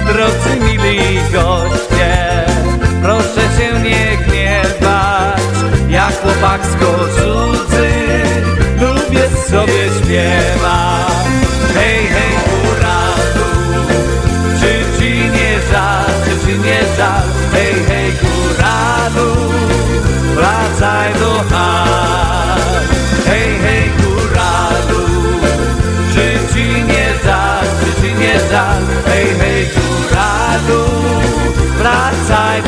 Drodzy 0.07 0.53
mili 0.61 1.19
goście, 1.33 2.45
proszę 3.01 3.41
się 3.57 3.79
nie 3.79 4.17
gniewać, 4.17 5.41
jak 5.89 6.21
chłopak 6.21 6.61
z 6.65 6.73
cudzy, 7.15 7.89
lubię 8.81 9.29
sobie 9.49 9.83
śpiewać. 10.03 10.88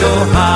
Wracaj 0.01 0.31
do 0.35 0.50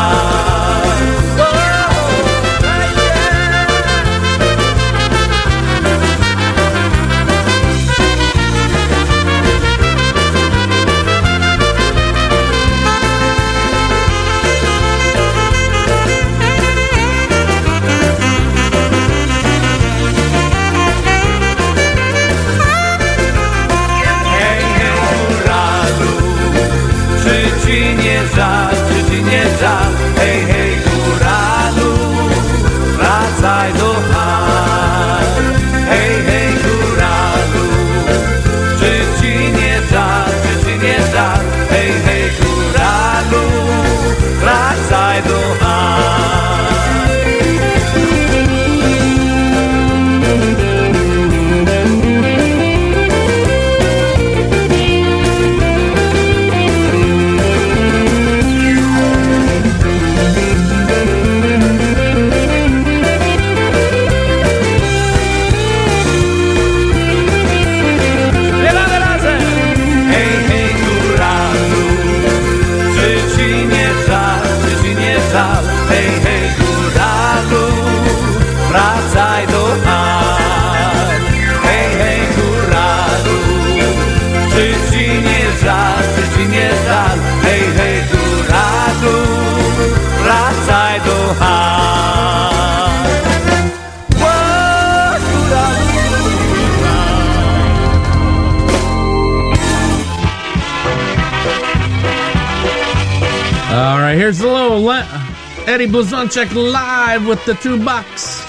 Eddie 105.68 105.88
Blazonczyk 105.88 106.53
live 106.53 107.26
with 107.26 107.43
the 107.45 107.55
two 107.55 107.84
bucks. 107.84 108.45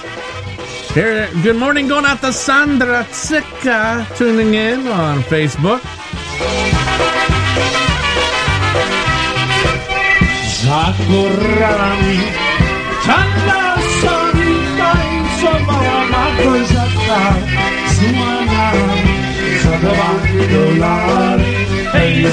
Here, 0.93 1.31
good 1.43 1.57
morning, 1.57 1.89
going 1.89 2.05
out 2.05 2.21
to 2.21 2.31
Sandra 2.31 3.05
Tsika 3.11 4.05
tuning 4.17 4.53
in 4.53 4.87
on 4.87 5.23
Facebook. 5.23 5.81
Za 10.61 10.93
górami 11.09 12.21
czarna 13.05 13.77
soli 14.01 14.57
tańcowała 14.77 16.01
na 16.13 16.25
kozaka 16.45 17.35
z 17.89 17.99
łanami 18.13 19.17
zadawali 19.63 20.49
dolary 20.53 21.53
hej 21.93 22.27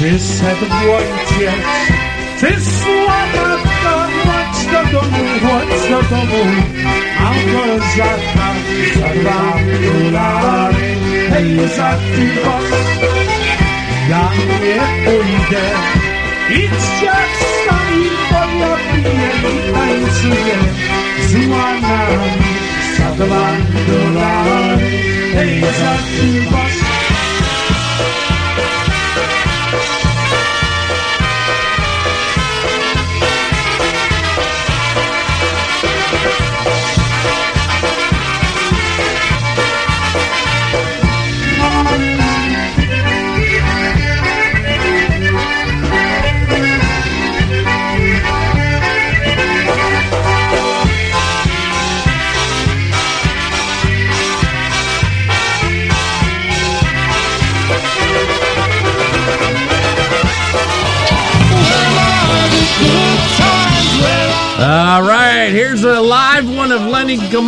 Przyszedł 0.00 0.66
ojciec, 0.96 1.64
ty 2.40 2.60
sławaka, 2.60 4.08
chodź 4.24 4.66
do 4.72 4.92
domu, 4.92 5.24
chodź 5.42 5.90
do 5.90 6.02
domu, 6.16 6.44
mam 7.20 7.34
kozaka 7.52 8.48
za 8.94 9.08
dwa 9.08 9.54
dolary, 9.84 10.96
hej, 11.30 11.68
za 11.76 11.90
cicho, 12.16 12.58
ja 14.10 14.30
nie 14.64 15.04
pójdę, 15.04 15.64
idźcie 16.50 17.12
sami, 17.66 18.10
bo 18.30 18.64
ja 18.64 18.76
piję 18.92 19.30
i 19.50 19.72
tańcuję 19.72 20.58
z 21.28 21.48
łanami 21.48 22.52
za 22.98 23.24
dwa 23.24 23.46
dolary, 23.86 24.90
hej, 25.34 25.60
za 25.60 25.96
cicho. 26.16 26.89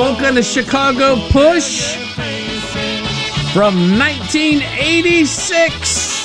Gomulka 0.03 0.27
and 0.27 0.37
the 0.37 0.43
Chicago 0.43 1.17
Push 1.29 1.95
from 3.53 3.99
1986. 3.99 6.23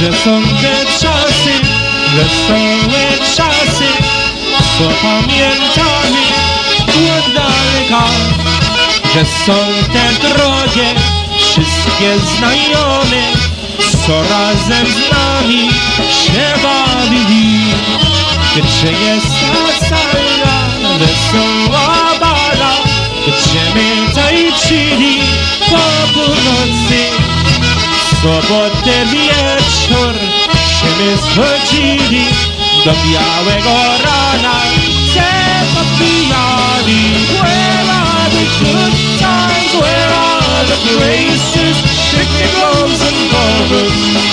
Że 0.00 0.12
są 0.12 0.42
te 0.42 0.86
czasy, 1.00 1.52
wesołe 2.14 3.18
czasy, 3.36 3.88
co 4.78 4.84
pamiętamy 5.02 6.26
że 7.86 9.24
są 9.46 9.54
te 9.92 10.28
drogie, 10.28 10.94
wszystkie 11.38 12.18
znajome, 12.36 13.22
co 14.06 14.22
razem 14.22 14.86
z 14.86 15.12
nami 15.12 15.70
się 16.10 16.62
bawili. 16.62 17.60
Gdzie 18.56 18.92
jest 18.92 19.26
ta 19.52 19.86
sala, 19.86 20.66
wesoła 20.98 22.18
bala, 22.20 22.74
gdzie 23.26 23.74
my 23.74 24.14
tańczyli 24.14 25.18
po 25.60 26.12
północy. 26.14 27.00
W 28.02 28.22
sobotę 28.22 29.06
wieczór 29.06 30.14
się 30.76 30.86
my 30.98 31.16
schodzili 31.16 32.24
do 32.84 32.92
białego 32.92 33.74
rana, 34.04 34.60
Where 37.42 37.84
are 37.88 38.28
the 38.36 38.44
good 38.60 38.94
times? 39.18 39.72
Where 39.80 40.10
are 40.12 40.62
the 40.68 40.78
and 43.00 43.16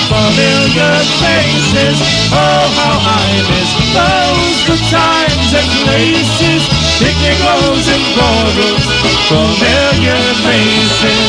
familiar 0.07 0.95
faces. 1.21 1.97
Oh, 2.31 2.65
how 2.77 2.97
I 2.99 3.29
miss 3.49 3.71
those 3.93 4.59
good 4.67 4.83
times 4.89 5.49
and 5.53 5.69
places. 5.85 6.61
Picnic 6.99 7.39
and 7.87 8.05
ballrooms, 8.15 8.85
familiar 9.27 10.21
faces. 10.45 11.22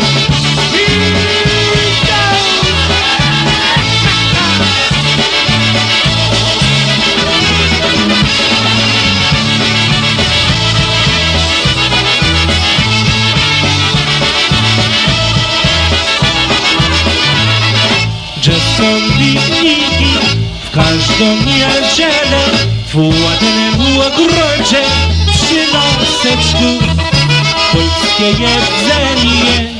Jedzenie 28.38 29.74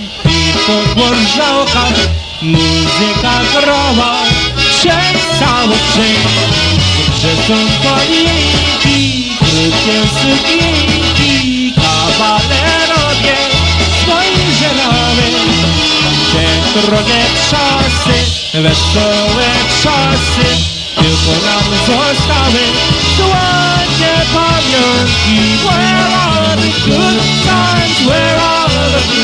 po 0.66 1.00
borżałkach 1.00 1.94
muzyka 2.42 3.40
grała 3.52 4.22
przez 4.70 5.38
cały 5.38 5.76
że 7.22 7.36
są 7.46 7.54
panienki 7.82 9.24
krótkie 9.38 10.00
sukienki 10.20 11.74
kawalerowie 11.76 13.36
spojrzelały 14.02 15.26
te 16.32 16.80
drogie 16.80 17.24
czasy, 17.50 18.18
wesołe 18.54 19.50
czasy, 19.82 20.48
tylko 20.94 21.46
nam 21.46 21.64
zostały 21.86 22.60
słodkie 23.16 24.12
pamiątki. 24.34 25.58
Where 25.64 26.06
are 26.16 26.56
the 26.56 26.90
good 26.90 27.22
times? 27.44 28.06
Where 28.06 28.33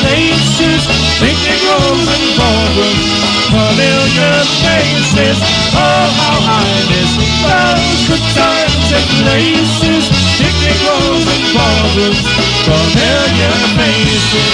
places? 0.01 0.81
Picnic 1.21 1.61
rooms 1.69 2.07
and 2.09 2.25
ballrooms, 2.37 3.07
familiar 3.49 4.37
faces. 4.61 5.37
Oh, 5.73 6.07
how 6.17 6.39
I 6.41 6.69
miss 6.89 7.11
those 7.45 8.01
good 8.09 8.25
times 8.33 8.87
and 8.91 9.07
places. 9.21 10.03
Picnic 10.37 10.77
rooms 10.85 11.27
and 11.29 11.45
ballrooms, 11.53 12.21
familiar 12.65 13.53
faces. 13.77 14.51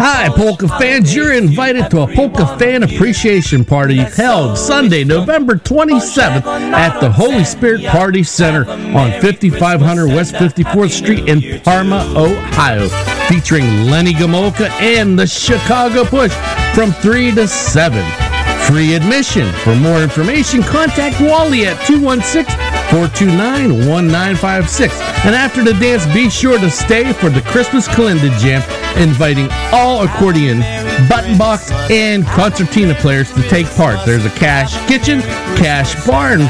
Hi, 0.00 0.28
polka 0.28 0.68
fans. 0.68 1.14
You're 1.14 1.32
invited 1.32 1.88
to 1.90 2.00
a 2.00 2.14
polka 2.14 2.46
fan 2.58 2.82
appreciation 2.82 3.64
party 3.64 3.96
held 3.96 4.58
Sunday, 4.58 5.04
November 5.04 5.54
27th 5.54 6.44
at 6.44 7.00
the 7.00 7.10
Holy 7.10 7.44
Spirit 7.44 7.84
Party 7.86 8.22
Center 8.22 8.68
on 8.68 9.12
5500 9.20 10.08
West 10.08 10.34
54th 10.34 10.90
Street 10.90 11.28
in 11.28 11.60
Parma, 11.62 12.04
Ohio, 12.16 12.88
featuring 13.28 13.64
Lenny 13.86 14.12
Gomulka 14.12 14.68
and 14.80 15.18
the 15.18 15.26
Chicago 15.26 16.04
Push 16.04 16.34
from 16.74 16.92
3 16.92 17.32
to 17.36 17.46
7. 17.48 18.04
Free 18.66 18.94
admission. 18.94 19.50
For 19.62 19.74
more 19.76 20.02
information, 20.02 20.62
contact 20.62 21.20
Wally 21.20 21.66
at 21.66 21.76
216 21.86 22.75
429 22.96 23.86
1956. 23.90 24.98
And 25.26 25.34
after 25.34 25.62
the 25.62 25.74
dance, 25.74 26.06
be 26.14 26.30
sure 26.30 26.58
to 26.58 26.70
stay 26.70 27.12
for 27.12 27.28
the 27.28 27.42
Christmas 27.42 27.86
Calendar 27.86 28.30
Jam, 28.38 28.62
inviting 28.96 29.48
all 29.70 30.02
accordion, 30.02 30.60
button 31.06 31.36
box, 31.36 31.70
and 31.90 32.24
concertina 32.24 32.94
players 32.94 33.30
to 33.34 33.42
take 33.50 33.66
part. 33.76 33.98
There's 34.06 34.24
a 34.24 34.30
cash 34.30 34.72
kitchen, 34.88 35.20
cash 35.60 35.94
barn. 36.06 36.40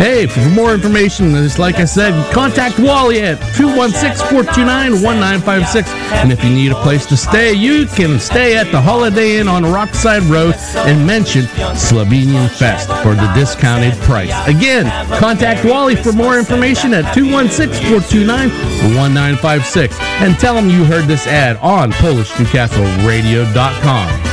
hey, 0.00 0.26
for 0.26 0.40
more 0.50 0.74
information, 0.74 1.30
just 1.30 1.60
like 1.60 1.76
I 1.76 1.84
said, 1.84 2.12
contact 2.32 2.80
Wally 2.80 3.20
at 3.20 3.38
216 3.54 4.26
429 4.26 5.02
1956. 5.04 5.88
And 6.18 6.32
if 6.32 6.42
you 6.42 6.50
need 6.50 6.72
a 6.72 6.82
place 6.82 7.06
to 7.06 7.16
stay, 7.16 7.52
you 7.52 7.86
can 7.86 8.18
stay 8.18 8.56
at 8.56 8.72
the 8.72 8.80
Holiday 8.80 9.38
Inn 9.38 9.46
on 9.46 9.62
Rockside 9.62 10.28
Road 10.28 10.54
and 10.88 11.06
mention 11.06 11.42
Slovenian 11.76 12.48
Fest 12.50 12.88
for 13.04 13.14
the 13.14 13.30
discounted 13.34 13.94
price. 14.00 14.32
Again, 14.48 14.86
contact 15.20 15.64
Wally 15.64 15.75
for 15.94 16.12
more 16.12 16.38
information 16.38 16.94
at 16.94 17.12
216 17.12 17.86
429 17.86 18.48
1956 18.96 20.00
and 20.00 20.38
tell 20.38 20.56
him 20.56 20.70
you 20.70 20.86
heard 20.86 21.04
this 21.04 21.26
ad 21.26 21.58
on 21.58 21.92
PolishNewcastleRadio.com. 21.92 24.25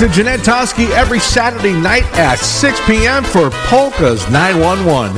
to 0.00 0.08
Jeanette 0.08 0.40
Toski 0.40 0.90
every 0.92 1.20
Saturday 1.20 1.74
night 1.74 2.04
at 2.14 2.38
6 2.38 2.80
p.m. 2.86 3.22
for 3.22 3.50
Polka's 3.68 4.26
911. 4.30 5.14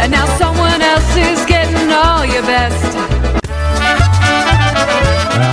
And 0.00 0.10
now 0.10 0.24
someone 0.38 0.80
else 0.80 1.16
is 1.16 1.44
getting 1.44 1.92
all 1.92 2.24
your 2.24 2.42
best. 2.42 2.96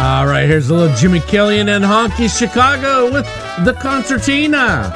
All 0.05 0.25
right, 0.25 0.45
here's 0.47 0.69
a 0.69 0.73
little 0.73 0.95
Jimmy 0.95 1.19
Killian 1.19 1.67
and 1.69 1.83
Honky 1.83 2.29
Chicago 2.29 3.11
with 3.11 3.25
the 3.65 3.73
concertina. 3.73 4.93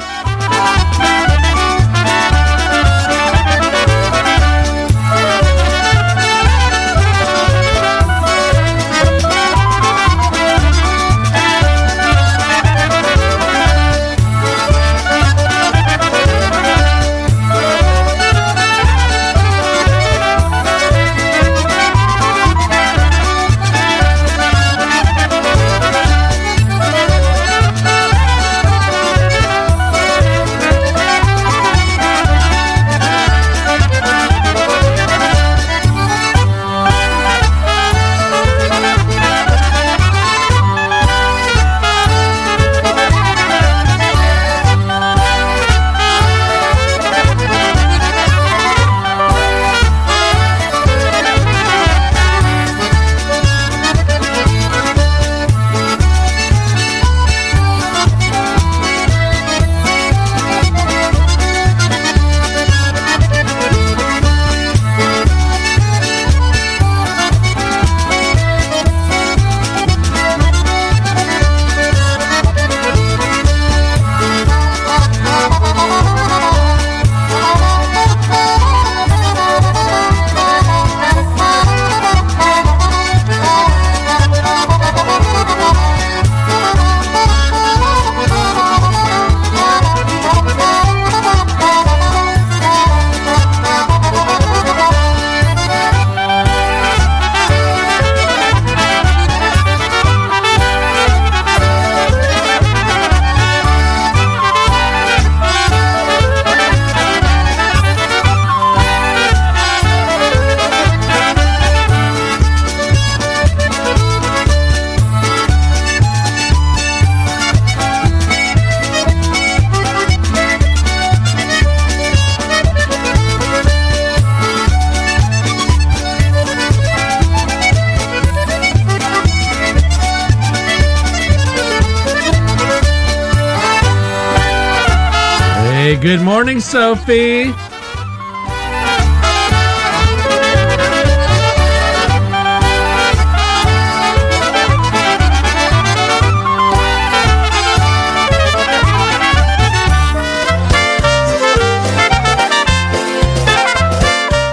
Morning, 136.54 136.60
Sophie. 136.60 137.44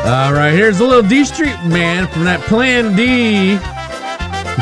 All 0.03 0.33
right, 0.33 0.51
here's 0.53 0.79
a 0.79 0.85
little 0.85 1.07
D 1.07 1.23
Street 1.25 1.49
man 1.65 2.07
from 2.07 2.23
that 2.23 2.41
Plan 2.41 2.95
D. 2.95 3.53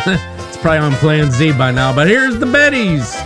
it's 0.47 0.57
probably 0.57 0.79
on 0.79 0.93
Plan 0.93 1.31
Z 1.31 1.53
by 1.53 1.71
now, 1.71 1.93
but 1.95 2.07
here's 2.07 2.37
the 2.37 2.45
Bettys. 2.45 3.18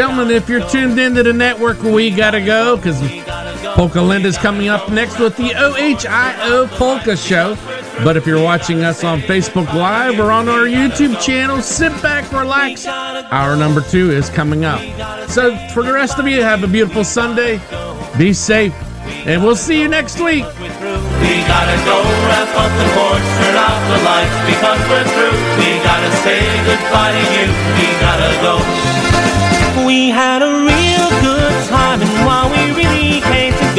Gentlemen, 0.00 0.30
if 0.30 0.48
you're 0.48 0.66
tuned 0.70 0.98
into 0.98 1.22
the 1.22 1.30
network, 1.30 1.82
we 1.82 2.08
gotta 2.08 2.40
go 2.40 2.74
because 2.74 2.98
Polka 3.74 4.00
Linda's 4.00 4.38
coming 4.38 4.70
up 4.70 4.88
next 4.88 5.18
with 5.18 5.36
the 5.36 5.50
OHIO 5.50 6.68
Polka 6.68 7.14
Show. 7.14 7.54
But 8.02 8.16
if 8.16 8.26
you're 8.26 8.42
watching 8.42 8.82
us 8.82 9.04
on 9.04 9.20
Facebook 9.20 9.66
Live 9.74 10.18
or 10.18 10.32
on 10.32 10.48
our 10.48 10.64
YouTube 10.64 11.20
channel, 11.20 11.60
sit 11.60 11.92
back, 12.00 12.32
relax. 12.32 12.86
Hour 12.86 13.56
number 13.56 13.82
two 13.82 14.10
is 14.10 14.30
coming 14.30 14.64
up. 14.64 14.80
So, 15.28 15.54
for 15.74 15.82
the 15.82 15.92
rest 15.92 16.18
of 16.18 16.26
you, 16.26 16.40
have 16.40 16.64
a 16.64 16.66
beautiful 16.66 17.04
Sunday. 17.04 17.60
Be 18.16 18.32
safe. 18.32 18.72
And 19.28 19.44
we'll 19.44 19.54
see 19.54 19.82
you 19.82 19.88
next 19.88 20.18
week. 20.18 20.46
We 20.56 21.34
gotta 21.44 21.76
go 21.84 22.00
wrap 22.24 22.48
up 22.56 22.72
the 22.72 22.88
turn 23.36 23.56
off 23.60 23.82
the 23.92 24.00
lights 24.08 24.38
because 24.48 24.80
we're 24.88 25.04
through. 25.12 25.36
We 25.60 25.76
gotta 25.84 26.10
say 26.24 26.40
goodbye 26.64 27.12
to 27.12 27.24
you. 27.36 27.52
We 27.76 28.00
gotta 28.00 28.32
go. 28.40 29.49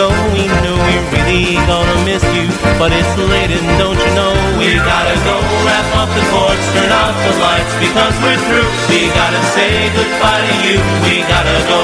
Came 0.02 0.10
to 0.10 0.14
go, 0.14 0.34
we 0.34 0.48
knew 0.62 0.78
we 0.88 0.96
really 1.14 1.56
gonna 1.68 2.06
miss 2.06 2.24
you. 2.34 2.48
But 2.80 2.92
it's 2.92 3.14
late, 3.18 3.52
and 3.52 3.68
don't 3.78 3.98
you 3.98 4.12
know 4.16 4.34
we 4.58 4.76
gotta 4.76 5.16
go 5.26 5.38
wrap 5.66 5.86
up 6.02 6.10
the 6.16 6.24
porch, 6.32 6.62
turn 6.74 6.92
off 6.92 7.16
the 7.26 7.34
lights 7.40 7.74
because 7.80 8.16
we're 8.24 8.42
through. 8.48 8.70
We 8.90 9.10
gotta 9.14 9.42
say 9.54 9.90
goodbye 9.94 10.42
to 10.48 10.56
you. 10.66 10.78
We 11.06 11.22
gotta 11.28 11.58
go. 11.70 11.82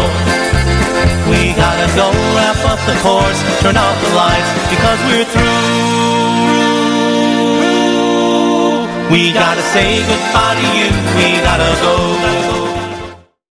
We 1.30 1.54
gotta 1.54 1.88
go 1.96 2.12
wrap 2.36 2.60
up 2.66 2.80
the 2.88 2.96
course, 3.04 3.40
turn 3.62 3.78
off 3.78 3.98
the 4.02 4.12
lights 4.16 4.52
because 4.70 5.00
we're 5.10 5.28
through. 5.34 5.78
We 9.12 9.32
gotta 9.32 9.62
say 9.74 10.02
goodbye 10.08 10.56
to 10.56 10.68
you. 10.78 10.90
We 11.18 11.28
gotta 11.44 11.72
go. 11.82 12.47